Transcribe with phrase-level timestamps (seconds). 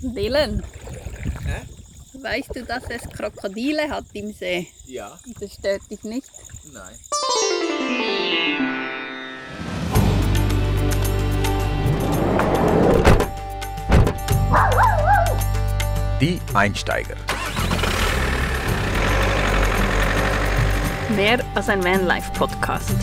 [0.00, 0.62] Dylan,
[1.46, 1.62] Hä?
[2.22, 4.68] weißt du, dass es Krokodile hat im See?
[4.86, 5.18] Ja.
[5.40, 6.28] Das stört dich nicht?
[6.72, 6.98] Nein.
[16.20, 17.16] Die Einsteiger.
[21.16, 22.94] Mehr als ein Vanlife-Podcast.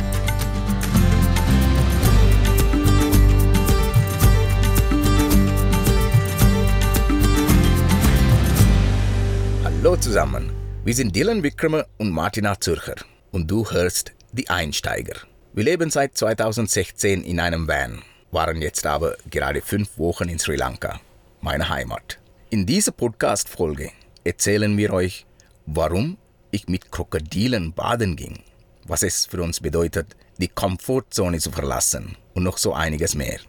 [9.81, 10.51] Hallo zusammen.
[10.83, 12.95] Wir sind Dylan Wickramer und Martina Zürcher.
[13.31, 15.15] Und du hörst Die Einsteiger.
[15.53, 20.57] Wir leben seit 2016 in einem Van, waren jetzt aber gerade fünf Wochen in Sri
[20.57, 20.99] Lanka,
[21.39, 22.19] meine Heimat.
[22.49, 23.91] In dieser Podcast-Folge
[24.25, 25.25] erzählen wir euch,
[25.65, 26.17] warum
[26.51, 28.37] ich mit Krokodilen baden ging,
[28.85, 33.39] was es für uns bedeutet, die Komfortzone zu verlassen und noch so einiges mehr.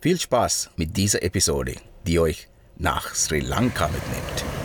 [0.00, 1.74] Viel Spaß mit dieser Episode,
[2.06, 2.48] die euch
[2.78, 4.55] nach Sri Lanka mitnimmt.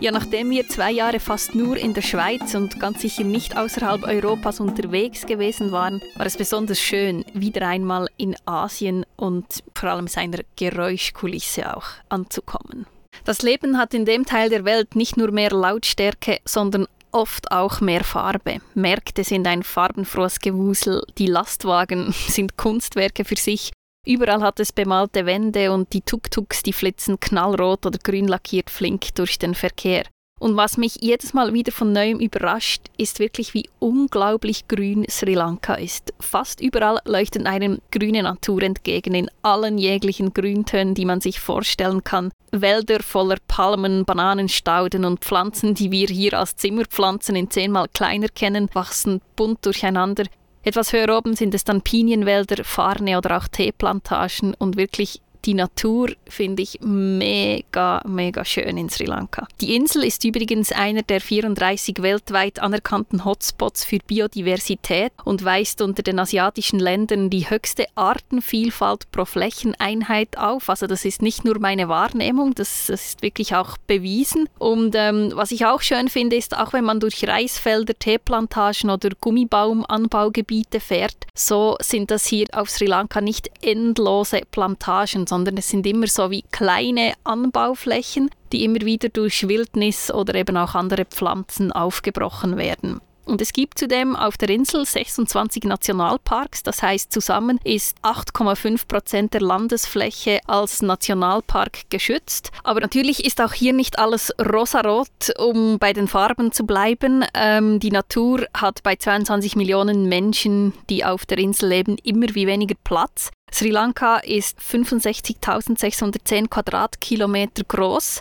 [0.00, 4.04] Ja, nachdem wir zwei Jahre fast nur in der Schweiz und ganz sicher nicht außerhalb
[4.04, 10.06] Europas unterwegs gewesen waren, war es besonders schön, wieder einmal in Asien und vor allem
[10.06, 12.86] seiner Geräuschkulisse auch anzukommen.
[13.24, 17.80] Das Leben hat in dem Teil der Welt nicht nur mehr Lautstärke, sondern oft auch
[17.80, 18.58] mehr Farbe.
[18.74, 23.72] Märkte sind ein farbenfrohes Gewusel, die Lastwagen sind Kunstwerke für sich
[24.06, 29.14] Überall hat es bemalte Wände und die Tuk-Tuks, die flitzen knallrot oder grün lackiert flink
[29.14, 30.04] durch den Verkehr.
[30.44, 35.32] Und was mich jedes Mal wieder von neuem überrascht, ist wirklich, wie unglaublich grün Sri
[35.32, 36.12] Lanka ist.
[36.20, 42.04] Fast überall leuchten einem grüne Natur entgegen, in allen jeglichen Grüntönen, die man sich vorstellen
[42.04, 42.30] kann.
[42.52, 48.68] Wälder voller Palmen, Bananenstauden und Pflanzen, die wir hier als Zimmerpflanzen in zehnmal kleiner kennen,
[48.74, 50.24] wachsen bunt durcheinander.
[50.62, 56.10] Etwas höher oben sind es dann Pinienwälder, Farne oder auch Teeplantagen und wirklich die Natur
[56.28, 59.46] finde ich mega, mega schön in Sri Lanka.
[59.60, 66.02] Die Insel ist übrigens einer der 34 weltweit anerkannten Hotspots für Biodiversität und weist unter
[66.02, 70.70] den asiatischen Ländern die höchste Artenvielfalt pro Flächeneinheit auf.
[70.70, 74.48] Also das ist nicht nur meine Wahrnehmung, das, das ist wirklich auch bewiesen.
[74.58, 79.10] Und ähm, was ich auch schön finde, ist, auch wenn man durch Reisfelder, Teeplantagen oder
[79.20, 85.84] Gummibaumanbaugebiete fährt, so sind das hier auf Sri Lanka nicht endlose Plantagen, sondern es sind
[85.84, 91.72] immer so wie kleine Anbauflächen, die immer wieder durch Wildnis oder eben auch andere Pflanzen
[91.72, 93.00] aufgebrochen werden.
[93.24, 99.34] Und es gibt zudem auf der Insel 26 Nationalparks, das heißt zusammen ist 8,5 Prozent
[99.34, 102.50] der Landesfläche als Nationalpark geschützt.
[102.62, 105.08] Aber natürlich ist auch hier nicht alles rosarot,
[105.38, 107.24] um bei den Farben zu bleiben.
[107.34, 112.46] Ähm, die Natur hat bei 22 Millionen Menschen, die auf der Insel leben, immer wie
[112.46, 113.30] weniger Platz.
[113.50, 118.20] Sri Lanka ist 65.610 Quadratkilometer groß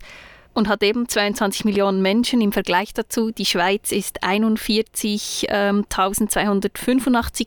[0.53, 3.31] und hat eben 22 Millionen Menschen im Vergleich dazu.
[3.31, 5.85] Die Schweiz ist 41.285 ähm,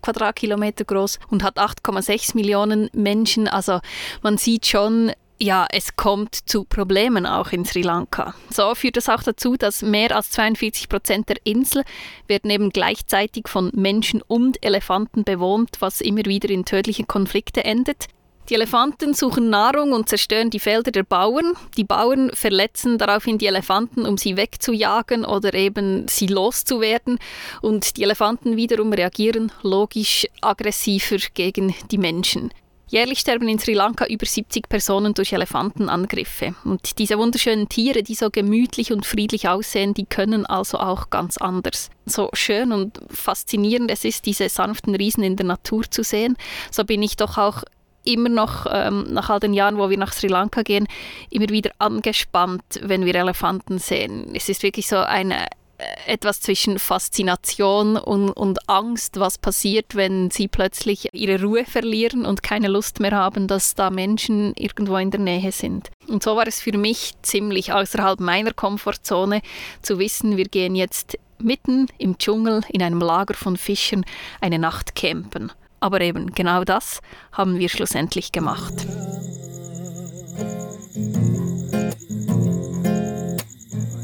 [0.03, 3.49] Quadratkilometer groß und hat 8,6 Millionen Menschen.
[3.49, 3.81] Also
[4.23, 8.35] man sieht schon, ja, es kommt zu Problemen auch in Sri Lanka.
[8.51, 11.83] So führt es auch dazu, dass mehr als 42 Prozent der Insel
[12.27, 18.07] werden eben gleichzeitig von Menschen und Elefanten bewohnt, was immer wieder in tödliche Konflikte endet.
[18.49, 21.55] Die Elefanten suchen Nahrung und zerstören die Felder der Bauern.
[21.77, 27.19] Die Bauern verletzen daraufhin die Elefanten, um sie wegzujagen oder eben sie loszuwerden.
[27.61, 32.53] Und die Elefanten wiederum reagieren logisch aggressiver gegen die Menschen.
[32.89, 36.55] Jährlich sterben in Sri Lanka über 70 Personen durch Elefantenangriffe.
[36.63, 41.37] Und diese wunderschönen Tiere, die so gemütlich und friedlich aussehen, die können also auch ganz
[41.37, 41.91] anders.
[42.05, 46.37] So schön und faszinierend es ist, diese sanften Riesen in der Natur zu sehen,
[46.71, 47.65] so bin ich doch auch
[48.07, 50.87] immer noch, ähm, nach all den Jahren, wo wir nach Sri Lanka gehen,
[51.31, 54.31] immer wieder angespannt, wenn wir Elefanten sehen.
[54.35, 55.47] Es ist wirklich so eine
[55.79, 62.25] äh, etwas zwischen Faszination und, und Angst, was passiert, wenn sie plötzlich ihre Ruhe verlieren
[62.25, 65.91] und keine Lust mehr haben, dass da Menschen irgendwo in der Nähe sind.
[66.09, 69.43] Und so war es für mich ziemlich außerhalb meiner Komfortzone
[69.83, 74.05] zu wissen, wir gehen jetzt mitten im Dschungel in einem Lager von Fischern
[74.41, 75.53] eine Nacht campen.
[75.81, 77.01] Aber eben genau das
[77.33, 78.87] haben wir schlussendlich gemacht.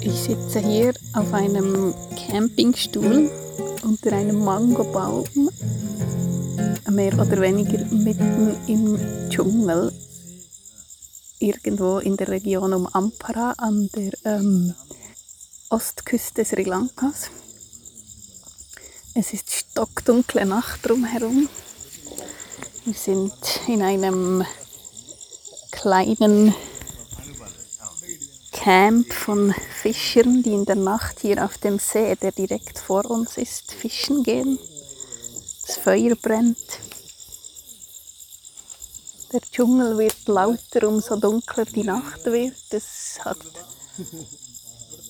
[0.00, 1.94] Ich sitze hier auf einem
[2.28, 3.30] Campingstuhl
[3.82, 5.24] unter einem Mangobaum,
[6.90, 8.98] mehr oder weniger mitten im
[9.30, 9.92] Dschungel,
[11.38, 14.74] irgendwo in der Region um Ampara an der ähm,
[15.70, 17.30] Ostküste Sri Lankas.
[19.14, 21.46] Es ist stockdunkle Nacht drumherum.
[22.86, 23.34] Wir sind
[23.68, 24.42] in einem
[25.70, 26.54] kleinen
[28.52, 33.36] Camp von Fischern, die in der Nacht hier auf dem See, der direkt vor uns
[33.36, 34.58] ist, fischen gehen.
[35.66, 36.78] Das Feuer brennt.
[39.30, 42.54] Der Dschungel wird lauter, umso dunkler die Nacht wird.
[42.70, 43.38] Es hat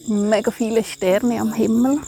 [0.09, 2.01] mega viele Sterne am Himmel.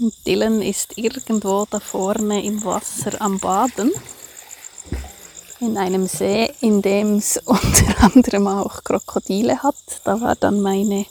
[0.00, 3.90] Und Dylan ist irgendwo da vorne im Wasser am Baden.
[5.58, 9.74] In einem See, in dem es unter anderem auch Krokodile hat.
[10.04, 11.06] Da war dann meine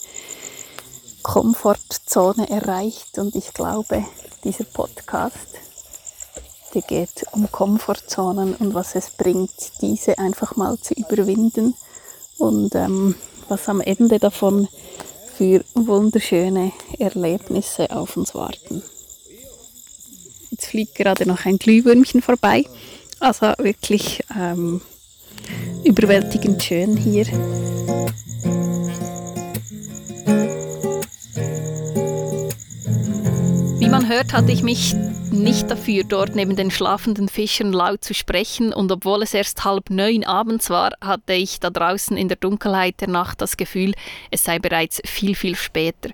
[1.22, 4.06] Komfortzone erreicht und ich glaube,
[4.46, 5.50] dieser Podcast,
[6.74, 11.76] der geht um Komfortzonen und was es bringt, diese einfach mal zu überwinden
[12.38, 13.16] und ähm,
[13.50, 14.70] was am Ende davon
[15.38, 18.82] für wunderschöne Erlebnisse auf uns warten.
[20.50, 22.64] Jetzt fliegt gerade noch ein Glühwürmchen vorbei.
[23.20, 24.82] Also wirklich ähm,
[25.84, 27.28] überwältigend schön hier.
[33.80, 34.96] Wie man hört, hatte ich mich
[35.32, 39.90] nicht dafür, dort neben den schlafenden Fischern laut zu sprechen, und obwohl es erst halb
[39.90, 43.94] neun abends war, hatte ich da draußen in der Dunkelheit der Nacht das Gefühl,
[44.32, 46.10] es sei bereits viel, viel später.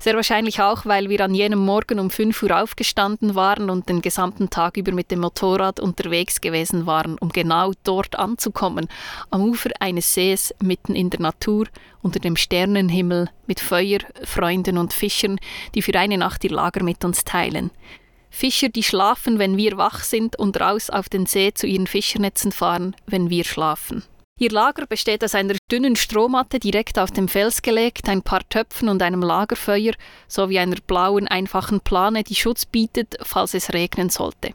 [0.00, 4.02] Sehr wahrscheinlich auch, weil wir an jenem Morgen um fünf Uhr aufgestanden waren und den
[4.02, 8.88] gesamten Tag über mit dem Motorrad unterwegs gewesen waren, um genau dort anzukommen,
[9.30, 11.66] am Ufer eines Sees mitten in der Natur
[12.02, 15.38] unter dem Sternenhimmel mit Feuer, Freunden und Fischern,
[15.74, 17.70] die für eine Nacht ihr Lager mit uns teilen.
[18.30, 22.52] Fischer, die schlafen, wenn wir wach sind und raus auf den See zu ihren Fischernetzen
[22.52, 24.02] fahren, wenn wir schlafen.
[24.38, 28.90] Ihr Lager besteht aus einer dünnen Strohmatte direkt auf dem Fels gelegt, ein paar Töpfen
[28.90, 29.94] und einem Lagerfeuer
[30.28, 34.52] sowie einer blauen, einfachen Plane, die Schutz bietet, falls es regnen sollte.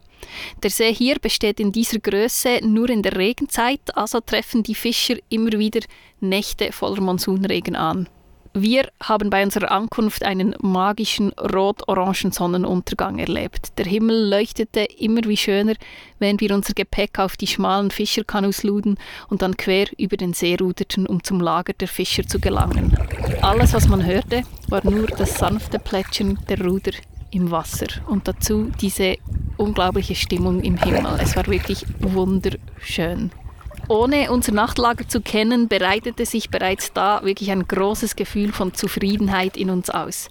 [0.61, 5.15] Der See hier besteht in dieser Größe nur in der Regenzeit, also treffen die Fischer
[5.29, 5.81] immer wieder
[6.19, 8.07] Nächte voller Monsunregen an.
[8.53, 13.77] Wir haben bei unserer Ankunft einen magischen rot-orangen Sonnenuntergang erlebt.
[13.77, 15.75] Der Himmel leuchtete immer wie schöner,
[16.19, 18.97] während wir unser Gepäck auf die schmalen Fischerkanus luden
[19.29, 22.97] und dann quer über den See ruderten, um zum Lager der Fischer zu gelangen.
[23.41, 26.91] Alles, was man hörte, war nur das sanfte Plätschern der Ruder
[27.31, 29.15] im Wasser und dazu diese
[29.55, 31.19] unglaubliche Stimmung im Himmel.
[31.21, 33.31] Es war wirklich wunderschön.
[33.91, 39.57] Ohne unser Nachtlager zu kennen, bereitete sich bereits da wirklich ein großes Gefühl von Zufriedenheit
[39.57, 40.29] in uns aus.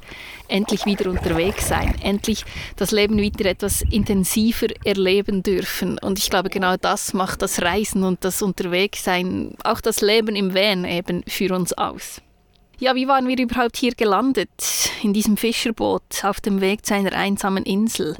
[0.48, 2.46] Endlich wieder unterwegs sein, endlich
[2.76, 5.98] das Leben wieder etwas intensiver erleben dürfen.
[5.98, 10.54] Und ich glaube, genau das macht das Reisen und das Unterwegssein, auch das Leben im
[10.54, 12.22] Van eben für uns aus.
[12.78, 14.48] Ja, wie waren wir überhaupt hier gelandet?
[15.02, 18.16] In diesem Fischerboot auf dem Weg zu einer einsamen Insel.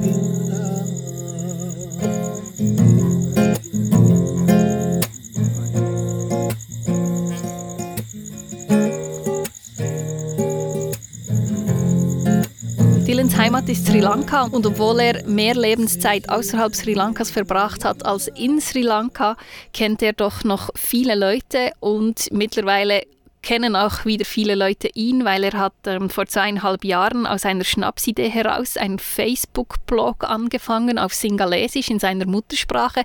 [13.60, 14.44] Heimat ist Sri Lanka.
[14.44, 19.36] Und obwohl er mehr Lebenszeit außerhalb Sri Lankas verbracht hat als in Sri Lanka,
[19.74, 21.72] kennt er doch noch viele Leute.
[21.78, 23.02] Und mittlerweile
[23.42, 27.64] kennen auch wieder viele Leute ihn, weil er hat ähm, vor zweieinhalb Jahren aus einer
[27.64, 33.02] Schnapsidee heraus einen Facebook-Blog angefangen auf Singalesisch in seiner Muttersprache,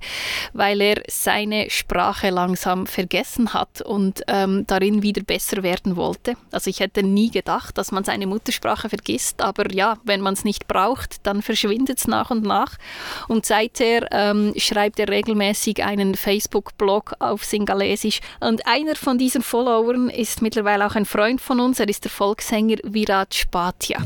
[0.54, 6.36] weil er seine Sprache langsam vergessen hat und ähm, darin wieder besser werden wollte.
[6.52, 10.44] Also ich hätte nie gedacht, dass man seine Muttersprache vergisst, aber ja, wenn man es
[10.44, 12.76] nicht braucht, dann verschwindet es nach und nach.
[13.28, 20.10] Und seither ähm, schreibt er regelmäßig einen Facebook-Blog auf Singalesisch und einer von diesen Followern
[20.10, 21.80] ist ist mittlerweile auch ein Freund von uns.
[21.80, 24.00] Er ist der Volkssänger Virat Spatia.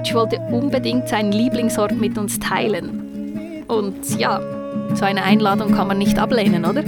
[0.00, 3.64] Viraj wollte unbedingt seinen Lieblingsort mit uns teilen.
[3.68, 4.40] Und ja,
[4.94, 6.82] so eine Einladung kann man nicht ablehnen, oder?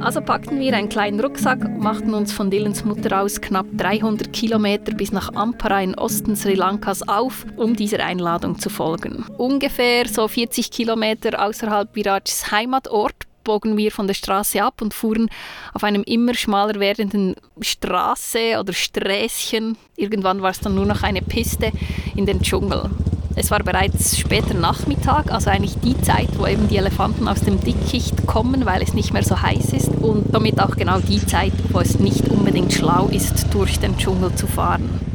[0.00, 4.94] Also packten wir einen kleinen Rucksack machten uns von Dylans Mutter aus knapp 300 Kilometer
[4.94, 9.24] bis nach Ampara im Osten Sri Lankas auf, um dieser Einladung zu folgen.
[9.36, 15.30] Ungefähr so 40 Kilometer außerhalb Virajs Heimatort bogen wir von der Straße ab und fuhren
[15.72, 21.22] auf einem immer schmaler werdenden Straße oder Sträßchen, irgendwann war es dann nur noch eine
[21.22, 21.70] Piste,
[22.16, 22.90] in den Dschungel.
[23.36, 27.60] Es war bereits später Nachmittag, also eigentlich die Zeit, wo eben die Elefanten aus dem
[27.60, 31.52] Dickicht kommen, weil es nicht mehr so heiß ist und somit auch genau die Zeit,
[31.70, 35.13] wo es nicht unbedingt schlau ist, durch den Dschungel zu fahren.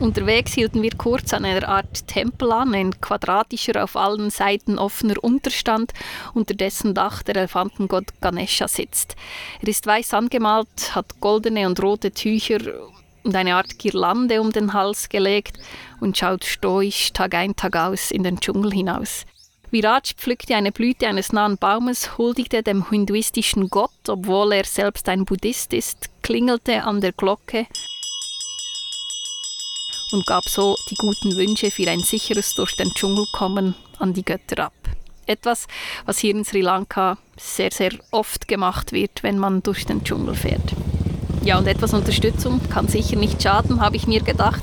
[0.00, 5.22] Unterwegs hielten wir kurz an einer Art Tempel an, ein quadratischer, auf allen Seiten offener
[5.22, 5.92] Unterstand,
[6.34, 9.16] unter dessen Dach der Elefantengott Ganesha sitzt.
[9.60, 12.60] Er ist weiß angemalt, hat goldene und rote Tücher
[13.24, 15.58] und eine Art Girlande um den Hals gelegt
[16.00, 19.24] und schaut stoisch Tag ein, Tag aus in den Dschungel hinaus.
[19.72, 25.24] Viraj pflückte eine Blüte eines nahen Baumes, huldigte dem hinduistischen Gott, obwohl er selbst ein
[25.24, 27.66] Buddhist ist, klingelte an der Glocke
[30.12, 34.24] und gab so die guten Wünsche für ein sicheres durch den Dschungel kommen an die
[34.24, 34.72] Götter ab.
[35.26, 35.66] Etwas,
[36.06, 40.34] was hier in Sri Lanka sehr, sehr oft gemacht wird, wenn man durch den Dschungel
[40.34, 40.72] fährt.
[41.44, 44.62] Ja, und etwas Unterstützung kann sicher nicht schaden, habe ich mir gedacht,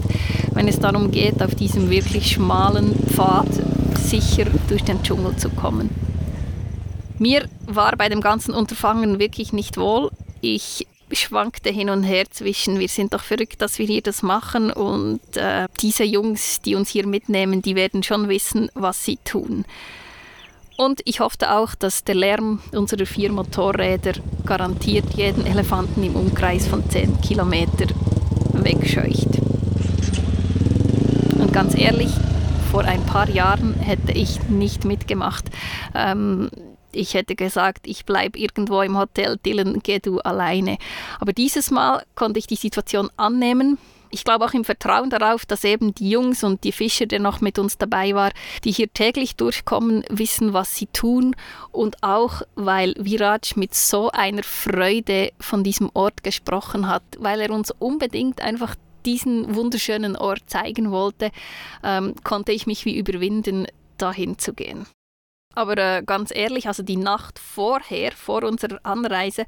[0.52, 3.48] wenn es darum geht, auf diesem wirklich schmalen Pfad
[3.98, 5.90] sicher durch den Dschungel zu kommen.
[7.18, 10.12] Mir war bei dem ganzen Unterfangen wirklich nicht wohl.
[10.42, 10.88] Ich
[11.20, 15.20] schwankte hin und her zwischen, wir sind doch verrückt, dass wir hier das machen und
[15.36, 19.66] äh, diese Jungs, die uns hier mitnehmen, die werden schon wissen, was sie tun.
[20.78, 24.14] Und ich hoffte auch, dass der Lärm unserer vier Motorräder
[24.46, 27.88] garantiert jeden Elefanten im Umkreis von 10 Kilometer
[28.52, 29.40] wegscheucht.
[31.40, 32.12] Und ganz ehrlich,
[32.72, 35.46] vor ein paar Jahren hätte ich nicht mitgemacht.
[35.94, 36.50] Ähm,
[36.96, 40.78] ich hätte gesagt, ich bleibe irgendwo im Hotel, Dylan, geh du alleine.
[41.20, 43.78] Aber dieses Mal konnte ich die Situation annehmen.
[44.12, 47.42] Ich glaube auch im Vertrauen darauf, dass eben die Jungs und die Fischer, der noch
[47.42, 48.32] mit uns dabei war,
[48.64, 51.36] die hier täglich durchkommen, wissen, was sie tun.
[51.72, 57.52] Und auch, weil Viraj mit so einer Freude von diesem Ort gesprochen hat, weil er
[57.52, 58.76] uns unbedingt einfach
[59.06, 61.32] diesen wunderschönen Ort zeigen wollte,
[61.84, 64.86] ähm, konnte ich mich wie überwinden, dahin zu gehen.
[65.56, 69.46] Aber äh, ganz ehrlich, also die Nacht vorher, vor unserer Anreise,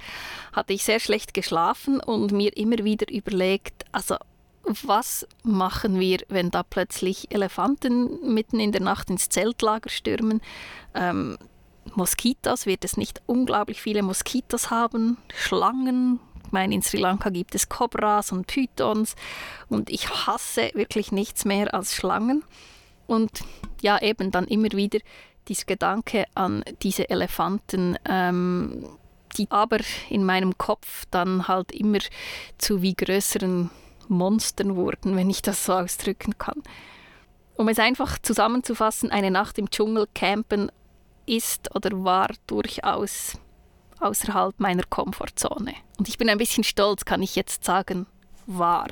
[0.54, 4.16] hatte ich sehr schlecht geschlafen und mir immer wieder überlegt, also
[4.64, 10.42] was machen wir, wenn da plötzlich Elefanten mitten in der Nacht ins Zeltlager stürmen?
[10.94, 11.38] Ähm,
[11.96, 15.18] Moskitos, wird es nicht unglaublich viele Moskitos haben?
[15.34, 16.20] Schlangen?
[16.46, 19.16] Ich meine, in Sri Lanka gibt es Kobras und Pythons
[19.70, 22.44] und ich hasse wirklich nichts mehr als Schlangen.
[23.06, 23.42] Und
[23.82, 25.00] ja, eben dann immer wieder
[25.48, 28.86] dieser Gedanke an diese Elefanten, ähm,
[29.38, 32.00] die aber in meinem Kopf dann halt immer
[32.58, 33.70] zu wie größeren
[34.08, 36.63] Monstern wurden, wenn ich das so ausdrücken kann.
[37.56, 40.72] Um es einfach zusammenzufassen, eine Nacht im Dschungel campen
[41.25, 43.34] ist oder war durchaus
[44.00, 45.74] außerhalb meiner Komfortzone.
[45.98, 48.06] Und ich bin ein bisschen stolz, kann ich jetzt sagen,
[48.46, 48.88] war.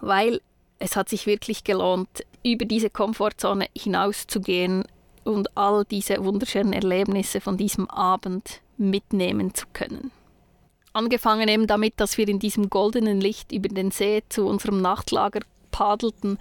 [0.00, 0.40] Weil
[0.78, 4.84] es hat sich wirklich gelohnt, über diese Komfortzone hinauszugehen,
[5.24, 10.10] und all diese wunderschönen Erlebnisse von diesem Abend mitnehmen zu können.
[10.92, 15.40] Angefangen eben damit, dass wir in diesem goldenen Licht über den See zu unserem Nachtlager
[15.72, 16.38] paddelten,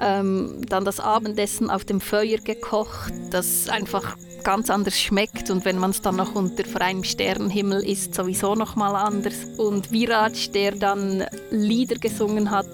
[0.00, 5.78] ähm, dann das Abendessen auf dem Feuer gekocht, das einfach ganz anders schmeckt und wenn
[5.78, 9.44] man es dann noch unter freiem Sternenhimmel isst, sowieso noch mal anders.
[9.58, 12.66] Und Viraj, der dann Lieder gesungen hat,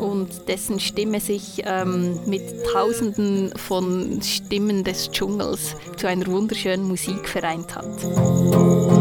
[0.00, 2.42] und dessen Stimme sich ähm, mit
[2.72, 8.97] Tausenden von Stimmen des Dschungels zu einer wunderschönen Musik vereint hat.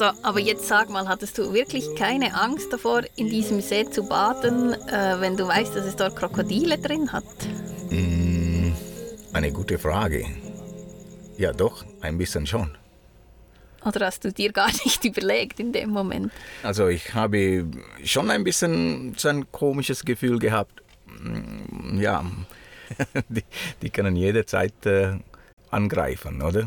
[0.00, 4.08] Also, aber jetzt sag mal, hattest du wirklich keine Angst davor, in diesem See zu
[4.08, 7.24] baden, äh, wenn du weißt, dass es dort Krokodile drin hat?
[7.90, 8.72] Mm,
[9.34, 10.24] eine gute Frage.
[11.36, 12.78] Ja, doch, ein bisschen schon.
[13.84, 16.32] Oder hast du dir gar nicht überlegt in dem Moment?
[16.62, 17.66] Also ich habe
[18.02, 20.82] schon ein bisschen so ein komisches Gefühl gehabt.
[21.04, 22.24] Mm, ja,
[23.28, 23.44] die,
[23.82, 25.18] die können jederzeit äh,
[25.70, 26.66] angreifen, oder?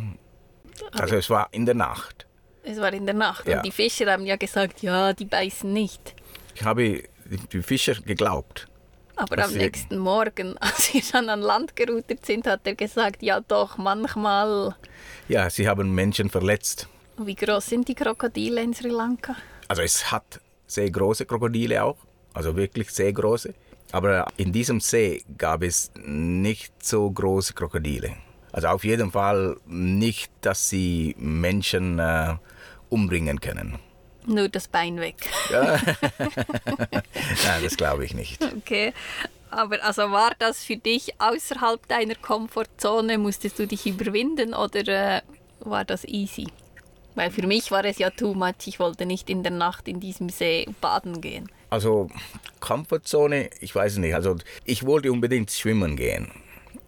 [0.92, 2.28] Also es war in der Nacht.
[2.64, 3.58] Es war in der Nacht Ja.
[3.58, 6.16] und die Fischer haben ja gesagt, ja, die beißen nicht.
[6.56, 7.04] Ich habe
[7.52, 8.68] die, Fischer geglaubt.
[9.16, 13.22] Aber am sie- nächsten Morgen, als wir dann an Land gerudert sind, hat er gesagt,
[13.22, 14.76] ja doch, manchmal.
[15.28, 16.88] Ja, sie haben Menschen verletzt.
[17.18, 19.36] Wie groß sind die Krokodile in Sri Lanka?
[19.68, 21.98] Also es hat sehr große Krokodile auch,
[22.34, 23.54] also wirklich sehr große.
[23.92, 28.16] Aber in diesem See gab es nicht so große Krokodile.
[28.52, 32.36] Also auf jeden Fall nicht, dass sie Menschen äh,
[32.94, 33.80] umbringen können.
[34.26, 35.16] Nur das Bein weg.
[35.52, 35.74] Nein,
[37.64, 38.42] das glaube ich nicht.
[38.58, 38.94] Okay.
[39.50, 43.18] Aber also war das für dich außerhalb deiner Komfortzone?
[43.18, 45.22] Musstest du dich überwinden oder äh,
[45.60, 46.48] war das easy?
[47.16, 48.66] Weil für mich war es ja too much.
[48.66, 51.52] Ich wollte nicht in der Nacht in diesem See baden gehen.
[51.70, 52.10] Also
[52.60, 54.16] Komfortzone, ich weiß nicht.
[54.16, 56.32] Also ich wollte unbedingt schwimmen gehen.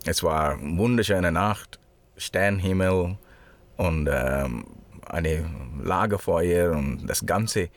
[0.06, 1.80] Es war eine wunderschöne Nacht,
[2.18, 3.18] Sternhimmel
[3.78, 4.66] und ähm,
[5.06, 5.50] eine
[5.84, 7.70] Lagerfeuer und das Ganze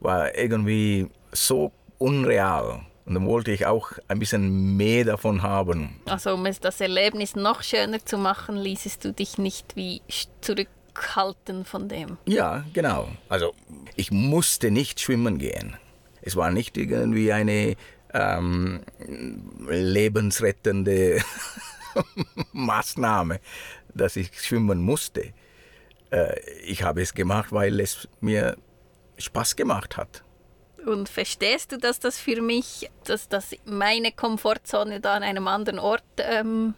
[0.00, 2.80] war irgendwie so unreal.
[3.04, 6.00] Und dann wollte ich auch ein bisschen mehr davon haben.
[6.06, 10.02] Also um es das Erlebnis noch schöner zu machen, ließest du dich nicht wie
[10.40, 12.18] zurückhalten von dem.
[12.26, 13.08] Ja, genau.
[13.28, 13.54] Also
[13.94, 15.76] ich musste nicht schwimmen gehen.
[16.20, 17.76] Es war nicht irgendwie eine
[18.12, 18.80] ähm,
[19.68, 21.20] lebensrettende
[22.52, 23.38] Maßnahme,
[23.94, 25.32] dass ich schwimmen musste.
[26.16, 28.56] Äh, ich habe es gemacht, weil es mir
[29.18, 30.22] Spaß gemacht hat.
[30.84, 35.78] Und verstehst du, dass das für mich, dass das meine Komfortzone da an einem anderen
[35.78, 36.74] Ort ähm,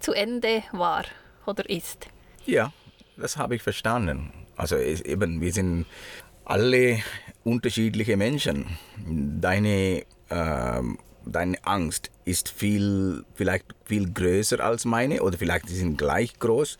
[0.00, 1.04] zu Ende war
[1.46, 2.08] oder ist?
[2.44, 2.72] Ja,
[3.16, 4.32] das habe ich verstanden.
[4.56, 5.86] Also eben, wir sind
[6.44, 6.98] alle
[7.42, 8.66] unterschiedliche Menschen.
[9.06, 15.96] Deine, ähm, deine Angst ist viel, vielleicht viel größer als meine oder vielleicht sie sind
[15.96, 16.76] gleich groß,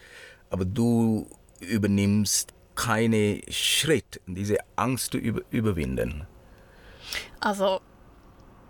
[0.51, 1.27] aber du
[1.61, 6.27] übernimmst keinen Schritt, diese Angst zu über, überwinden.
[7.41, 7.81] Also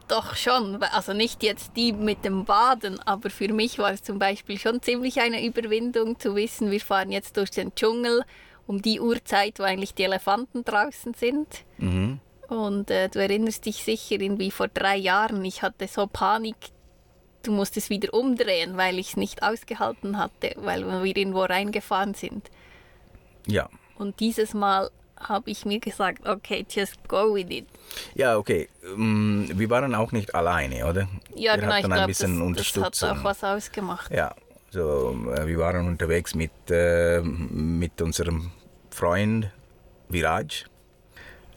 [0.08, 4.18] doch schon, also nicht jetzt die mit dem Baden, aber für mich war es zum
[4.18, 8.24] Beispiel schon ziemlich eine Überwindung zu wissen, wir fahren jetzt durch den Dschungel
[8.66, 11.64] um die Uhrzeit, wo eigentlich die Elefanten draußen sind.
[12.48, 16.56] Und äh, du erinnerst dich sicher, irgendwie vor drei Jahren, ich hatte so Panik,
[17.42, 22.14] du musst es wieder umdrehen, weil ich es nicht ausgehalten hatte, weil wir irgendwo reingefahren
[22.14, 22.50] sind.
[23.48, 27.66] Ja, Und dieses Mal habe ich mir gesagt, okay, just go with it.
[28.14, 28.68] ja, okay.
[28.84, 31.08] Ähm, Wir waren auch nicht alleine, oder?
[31.34, 33.08] Ja, wir genau, ich hatten ein glaube, bisschen das, das Unterstützung.
[33.10, 34.10] hat auch was ausgemacht.
[34.12, 34.34] Ja,
[34.70, 38.52] so, äh, wir waren unterwegs mit, äh, mit unserem
[38.90, 39.50] Freund
[40.08, 40.66] Viraj.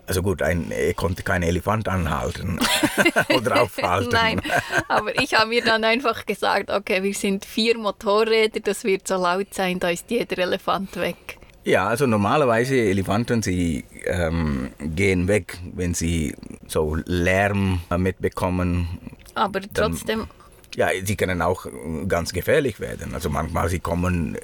[0.08, 2.60] Also gut, ein, er konnte keinen Elefant anhalten
[3.36, 4.10] oder aufhalten.
[4.12, 4.42] Nein,
[4.90, 9.16] aber ich habe mir dann einfach gesagt, okay, wir sind vier Motorräder, das wird so
[9.16, 11.38] laut sein, da ist jeder Elefant weg.
[11.64, 16.36] Ja, also normalerweise Elefanten, sie ähm, gehen weg, wenn sie
[16.68, 18.88] so Lärm äh, mitbekommen.
[19.36, 20.28] Aber trotzdem,
[20.76, 21.66] Ja, sie können auch
[22.08, 23.14] ganz gefährlich werden.
[23.14, 24.38] Also manchmal sie kommen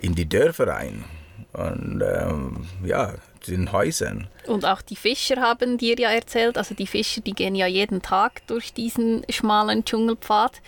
[0.00, 1.04] in die Dörfer rein
[1.52, 4.26] und ähm, ja, zu den Häusern.
[4.46, 8.02] und auch die Fischer haben dir ja erzählt, also die Fischer, die gehen ja jeden
[8.02, 10.60] Tag durch diesen schmalen Dschungelpfad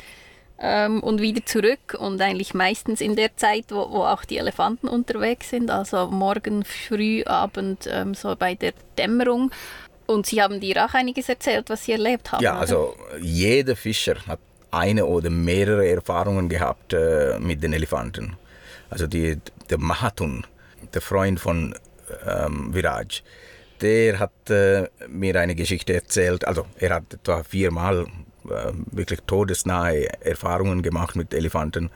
[0.61, 4.89] ähm, und wieder zurück und eigentlich meistens in der Zeit, wo, wo auch die Elefanten
[4.89, 9.51] unterwegs sind, also morgen früh, Abend, ähm, so bei der Dämmerung.
[10.07, 12.43] Und sie haben dir auch einiges erzählt, was sie erlebt haben.
[12.43, 12.61] Ja, oder?
[12.61, 14.41] also jeder Fischer hat
[14.71, 18.37] eine oder mehrere Erfahrungen gehabt äh, mit den Elefanten.
[18.91, 19.39] Also die,
[19.71, 20.47] der Mahatun,
[20.95, 21.75] der Freund von
[22.27, 23.23] ähm, Viraj,
[23.81, 26.47] der hat äh, mir eine Geschichte erzählt.
[26.47, 28.07] Also er hat etwa viermal
[28.91, 31.91] wirklich todesnahe Erfahrungen gemacht mit Elefanten.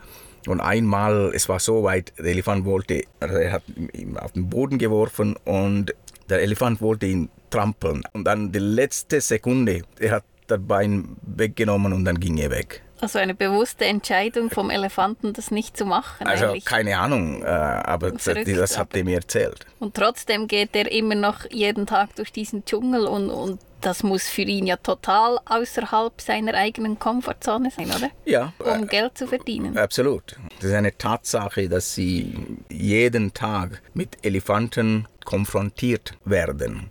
[0.47, 3.63] Und einmal, es war so weit, der Elefant wollte, also er hat
[3.93, 5.93] ihn auf den Boden geworfen und
[6.29, 8.03] der Elefant wollte ihn trampeln.
[8.13, 12.81] Und dann die letzte Sekunde, er hat das Bein weggenommen und dann ging er weg.
[12.99, 16.25] Also eine bewusste Entscheidung vom Elefanten, das nicht zu machen.
[16.25, 16.63] Also eigentlich.
[16.63, 19.65] keine Ahnung, äh, aber das, Verrückt, das hat er mir erzählt.
[19.79, 24.27] Und trotzdem geht er immer noch jeden Tag durch diesen Dschungel und, und das muss
[24.27, 28.09] für ihn ja total außerhalb seiner eigenen Komfortzone sein, oder?
[28.25, 29.77] Ja, Um Geld zu verdienen.
[29.77, 30.35] Absolut.
[30.59, 32.33] Das ist eine Tatsache, dass sie
[32.69, 36.89] jeden Tag mit Elefanten konfrontiert werden.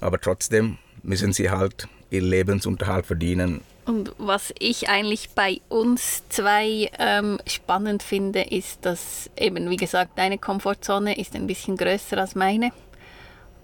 [0.00, 3.60] Aber trotzdem müssen sie halt ihr Lebensunterhalt verdienen.
[3.86, 10.18] Und was ich eigentlich bei uns zwei ähm, spannend finde, ist, dass eben, wie gesagt,
[10.18, 12.70] deine Komfortzone ist ein bisschen größer als meine.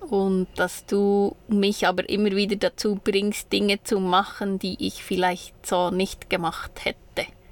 [0.01, 5.67] Und dass du mich aber immer wieder dazu bringst, Dinge zu machen, die ich vielleicht
[5.67, 6.97] so nicht gemacht hätte.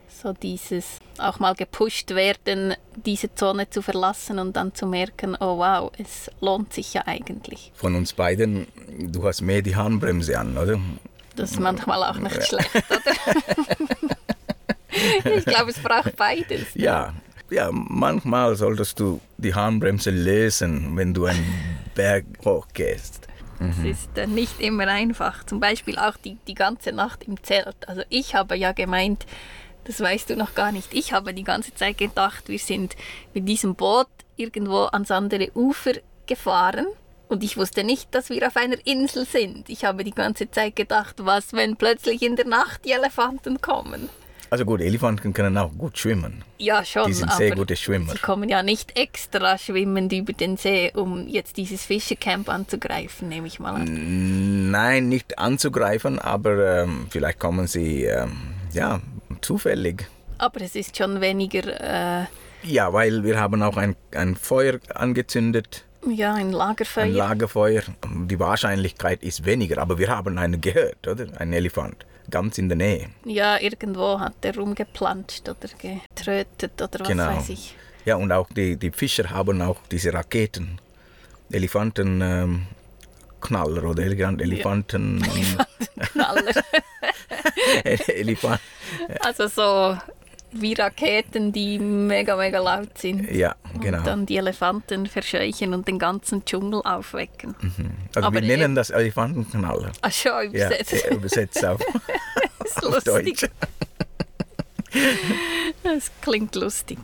[0.09, 5.59] So dieses auch mal gepusht werden, diese Zone zu verlassen und dann zu merken, oh
[5.59, 7.73] wow, es lohnt sich ja eigentlich.
[7.75, 8.67] Von uns beiden,
[8.99, 10.81] du hast mehr die Handbremse an, oder?
[11.37, 12.43] Das ist manchmal auch nicht ja.
[12.43, 13.13] schlecht, oder?
[15.37, 16.69] ich glaube, es braucht beides.
[16.75, 17.13] Ja.
[17.51, 23.29] ja, manchmal solltest du die Handbremse lösen, wenn du einen Berg hochgehst.
[23.61, 23.87] Es mhm.
[23.87, 25.45] ist äh, nicht immer einfach.
[25.45, 27.89] Zum Beispiel auch die, die ganze Nacht im Zelt.
[27.89, 29.27] Also ich habe ja gemeint,
[29.85, 30.93] das weißt du noch gar nicht.
[30.93, 32.97] Ich habe die ganze Zeit gedacht, wir sind
[33.33, 35.93] mit diesem Boot irgendwo ans andere Ufer
[36.27, 36.87] gefahren.
[37.29, 39.69] Und ich wusste nicht, dass wir auf einer Insel sind.
[39.69, 44.09] Ich habe die ganze Zeit gedacht, was, wenn plötzlich in der Nacht die Elefanten kommen.
[44.51, 46.45] Also gut, Elefanten können auch gut schwimmen.
[46.59, 47.07] Ja, schon.
[47.07, 48.13] Die sind sehr gute Schwimmer.
[48.13, 53.47] Sie kommen ja nicht extra schwimmend über den See, um jetzt dieses Fischercamp anzugreifen, nehme
[53.47, 54.71] ich mal an.
[54.71, 58.33] Nein, nicht anzugreifen, aber ähm, vielleicht kommen sie ähm,
[58.73, 59.01] ja,
[59.41, 60.07] zufällig.
[60.39, 62.23] Aber es ist schon weniger...
[62.23, 62.27] Äh,
[62.63, 65.85] ja, weil wir haben auch ein, ein Feuer angezündet.
[66.09, 67.05] Ja, ein Lagerfeuer.
[67.05, 67.83] Ein Lagerfeuer.
[68.27, 71.27] Die Wahrscheinlichkeit ist weniger, aber wir haben einen gehört, oder?
[71.39, 73.09] Ein Elefant ganz in der Nähe.
[73.25, 77.27] Ja, irgendwo hat er rumgeplanscht oder getrötet oder was genau.
[77.27, 77.75] weiß ich.
[78.05, 80.79] Ja, und auch die, die Fischer haben auch diese Raketen,
[81.51, 82.69] Elefantenknaller
[83.83, 85.25] ähm, oder Elefanten...
[85.25, 85.33] Ja.
[85.35, 86.63] Elefantenknaller.
[88.09, 88.61] Elefant
[89.21, 89.99] also so
[90.61, 93.31] wie Raketen, die mega, mega laut sind.
[93.31, 93.99] Ja, genau.
[93.99, 97.55] Und dann die Elefanten verscheuchen und den ganzen Dschungel aufwecken.
[97.61, 97.91] Mhm.
[98.15, 99.93] Also Aber wir nennen das Elefantenknaller.
[100.01, 100.93] Ach schon, übersetzt.
[100.93, 101.81] Ja, übersetzt auf,
[102.83, 103.47] auf Deutsch.
[105.83, 106.99] Das klingt lustig.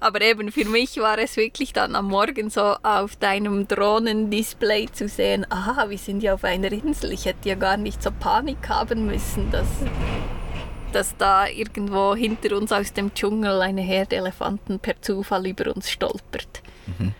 [0.00, 5.08] Aber eben für mich war es wirklich dann am Morgen so auf deinem Drohnendisplay zu
[5.08, 7.12] sehen, aha, wir sind ja auf einer Insel.
[7.12, 9.66] Ich hätte ja gar nicht so Panik haben müssen, dass
[10.96, 15.90] dass da irgendwo hinter uns aus dem Dschungel eine Herde Elefanten per Zufall über uns
[15.90, 16.62] stolpert.
[16.86, 17.12] Mhm.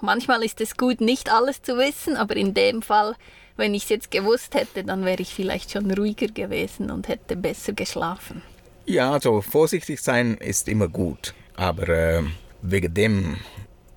[0.00, 3.16] Manchmal ist es gut, nicht alles zu wissen, aber in dem Fall,
[3.56, 7.34] wenn ich es jetzt gewusst hätte, dann wäre ich vielleicht schon ruhiger gewesen und hätte
[7.34, 8.40] besser geschlafen.
[8.86, 12.22] Ja, also vorsichtig sein ist immer gut, aber äh,
[12.62, 13.38] wegen dem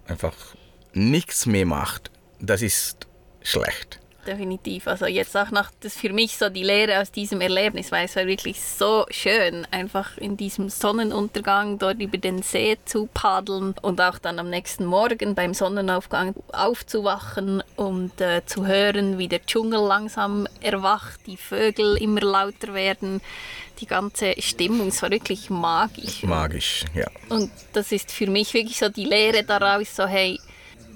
[0.08, 0.34] einfach
[0.94, 3.06] nichts mehr macht, das ist
[3.44, 4.88] schlecht definitiv.
[4.88, 8.16] Also jetzt auch nach das für mich so die Lehre aus diesem Erlebnis, weil es
[8.16, 14.02] war wirklich so schön, einfach in diesem Sonnenuntergang dort über den See zu paddeln und
[14.02, 19.80] auch dann am nächsten Morgen beim Sonnenaufgang aufzuwachen und äh, zu hören, wie der Dschungel
[19.80, 23.22] langsam erwacht, die Vögel immer lauter werden.
[23.80, 26.24] Die ganze Stimmung, es war wirklich magisch.
[26.24, 27.06] Magisch, ja.
[27.30, 30.40] Und das ist für mich wirklich so die Lehre daraus, so hey,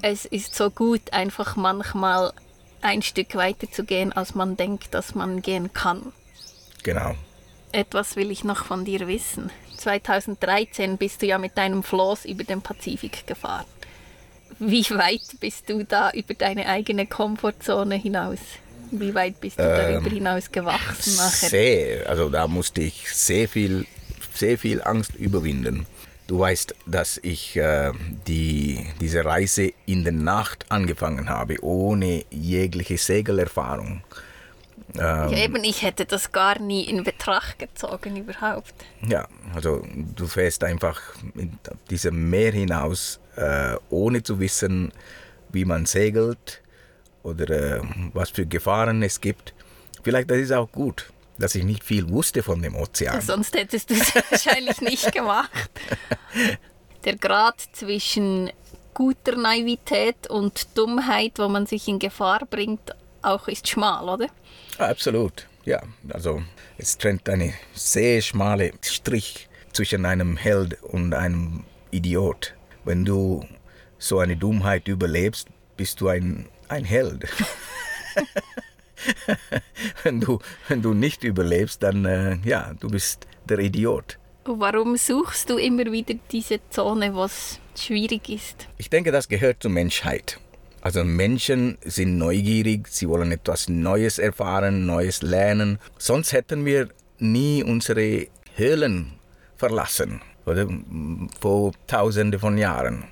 [0.02, 2.34] es ist so gut, einfach manchmal
[2.82, 6.12] ein Stück weiter zu gehen, als man denkt, dass man gehen kann.
[6.84, 7.16] Genau.
[7.72, 9.50] Etwas will ich noch von dir wissen.
[9.78, 13.66] 2013 bist du ja mit deinem Floß über den Pazifik gefahren.
[14.60, 18.40] Wie weit bist du da über deine eigene Komfortzone hinaus?
[18.92, 21.50] Wie weit bist du ähm, darüber hinaus gewachsen nachher?
[21.50, 23.86] Sehr, also da musste ich sehr viel,
[24.34, 25.88] sehr viel Angst überwinden.
[26.28, 27.92] Du weißt, dass ich äh,
[28.28, 34.02] die, diese Reise in der Nacht angefangen habe, ohne jegliche Segelerfahrung.
[34.96, 38.74] Ähm, ja, eben, ich hätte das gar nie in Betracht gezogen überhaupt.
[39.08, 41.02] Ja, also du fährst einfach
[41.36, 41.58] in
[41.90, 44.92] diesem Meer hinaus, äh, ohne zu wissen,
[45.50, 46.62] wie man segelt
[47.24, 47.82] oder äh,
[48.14, 49.54] was für Gefahren es gibt.
[50.04, 53.22] Vielleicht das ist auch gut dass ich nicht viel wusste von dem Ozean.
[53.22, 55.50] Sonst hättest du es wahrscheinlich nicht gemacht.
[57.06, 58.52] Der Grad zwischen
[58.94, 64.28] guter Naivität und Dummheit, wo man sich in Gefahr bringt, auch ist schmal, oder?
[64.78, 65.82] Absolut, ja.
[66.10, 66.44] Also
[66.78, 72.54] es trennt eine sehr schmale Strich zwischen einem Held und einem Idiot.
[72.84, 73.46] Wenn du
[73.98, 77.28] so eine Dummheit überlebst, bist du ein, ein Held.
[80.04, 84.18] wenn, du, wenn du nicht überlebst, dann äh, ja, du bist der Idiot.
[84.46, 88.68] Warum suchst du immer wieder diese Zone, wo es schwierig ist?
[88.78, 90.40] Ich denke, das gehört zur Menschheit.
[90.82, 95.78] Also Menschen sind neugierig, sie wollen etwas Neues erfahren, Neues lernen.
[96.00, 99.14] Sonst hätten wir nie unsere Höhlen
[99.58, 100.68] verlassen, oder
[101.40, 103.06] vor Tausende von Jahren.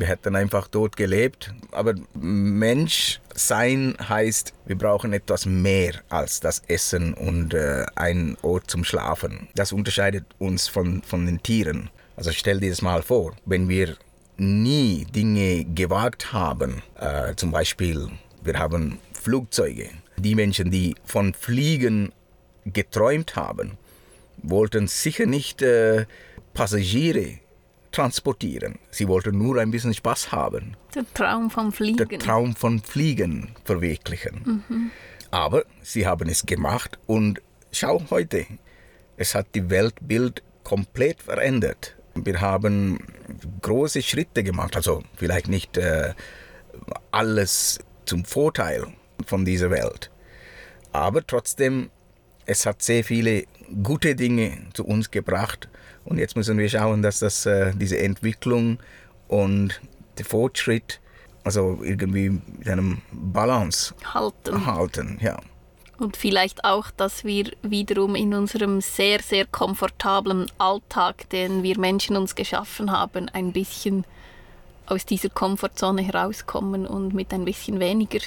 [0.00, 1.52] Wir hätten einfach dort gelebt.
[1.72, 8.70] Aber Mensch sein heißt, wir brauchen etwas mehr als das Essen und äh, einen Ort
[8.70, 9.48] zum Schlafen.
[9.54, 11.90] Das unterscheidet uns von, von den Tieren.
[12.16, 13.98] Also stell dir das mal vor, wenn wir
[14.38, 18.08] nie Dinge gewagt haben, äh, zum Beispiel
[18.42, 22.10] wir haben Flugzeuge, die Menschen, die von Fliegen
[22.64, 23.76] geträumt haben,
[24.38, 26.06] wollten sicher nicht äh,
[26.54, 27.40] Passagiere
[27.92, 28.78] transportieren.
[28.90, 30.76] Sie wollten nur ein bisschen Spaß haben.
[30.94, 32.08] Der Traum vom Fliegen.
[32.08, 34.64] Der Traum von Fliegen verwirklichen.
[34.68, 34.90] Mhm.
[35.30, 37.40] Aber sie haben es gemacht und
[37.72, 38.46] schau heute,
[39.16, 41.96] es hat die Weltbild komplett verändert.
[42.14, 42.98] Wir haben
[43.60, 46.14] große Schritte gemacht, also vielleicht nicht äh,
[47.12, 48.86] alles zum Vorteil
[49.24, 50.10] von dieser Welt,
[50.92, 51.90] aber trotzdem,
[52.46, 53.44] es hat sehr viele
[53.82, 55.68] gute Dinge zu uns gebracht
[56.04, 58.78] und jetzt müssen wir schauen, dass das, äh, diese Entwicklung
[59.28, 59.80] und
[60.18, 61.00] der Fortschritt
[61.44, 64.66] also irgendwie mit einem Balance halten.
[64.66, 65.38] halten ja.
[65.98, 72.16] Und vielleicht auch, dass wir wiederum in unserem sehr, sehr komfortablen Alltag, den wir Menschen
[72.16, 74.04] uns geschaffen haben, ein bisschen
[74.86, 78.20] aus dieser Komfortzone herauskommen und mit ein bisschen weniger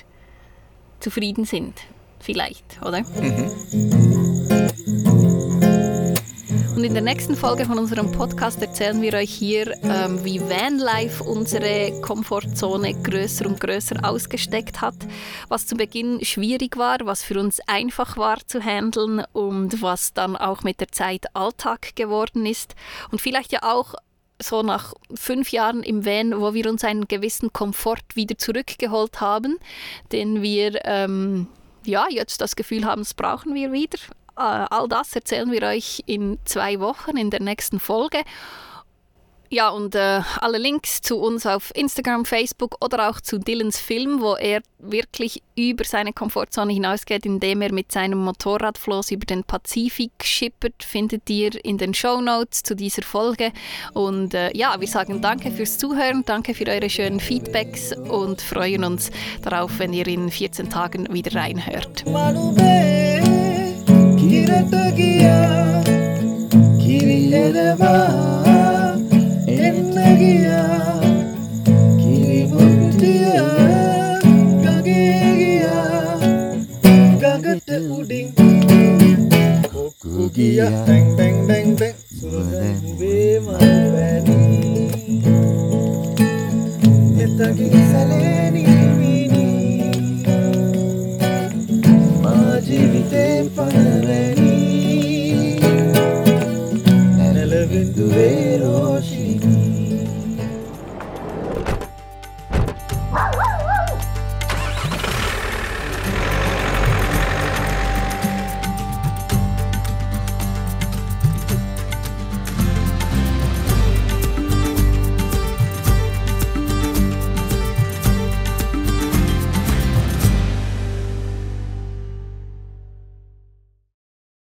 [0.99, 1.82] zufrieden sind.
[2.19, 3.01] Vielleicht, oder?
[3.01, 4.33] Mhm.
[6.84, 11.24] Und in der nächsten Folge von unserem Podcast erzählen wir euch hier, ähm, wie Vanlife
[11.24, 14.96] unsere Komfortzone größer und größer ausgesteckt hat,
[15.48, 20.36] was zu Beginn schwierig war, was für uns einfach war zu handeln und was dann
[20.36, 22.76] auch mit der Zeit Alltag geworden ist
[23.12, 23.96] und vielleicht ja auch
[24.41, 29.58] so nach fünf Jahren im Van, wo wir uns einen gewissen Komfort wieder zurückgeholt haben,
[30.12, 31.48] den wir ähm,
[31.86, 34.00] ja jetzt das Gefühl haben, das brauchen wir wieder.
[34.38, 38.24] Äh, all das erzählen wir euch in zwei Wochen in der nächsten Folge.
[39.54, 44.19] Ja, und äh, alle Links zu uns auf Instagram, Facebook oder auch zu Dylans Film,
[44.19, 50.12] wo er wirklich über seine Komfortzone hinausgeht, indem er mit seinem Motorradfloß über den Pazifik
[50.24, 53.52] schippert, findet ihr in den Show Notes zu dieser Folge.
[53.93, 58.84] Und äh, ja, wir sagen danke fürs Zuhören, danke für eure schönen Feedbacks und freuen
[58.84, 59.12] uns
[59.43, 62.08] darauf, wenn ihr in 14 Tagen wieder reinhört.
[62.08, 63.22] Malube.
[64.23, 65.25] കിരതകിയ
[66.81, 67.81] കിരിയരവ
[69.59, 70.47] എന്നകിയ
[72.01, 73.23] കിരിമുട്ടിയ
[74.63, 75.65] കകേകിയ
[77.23, 78.21] കകത്ത് ഉടി
[80.05, 81.33] കുകിയ തെങ് തെങ്